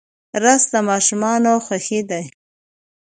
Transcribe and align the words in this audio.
رس 0.43 0.63
د 0.73 0.75
ماشومانو 0.89 1.51
خوښي 1.65 2.01
ده 2.09 2.21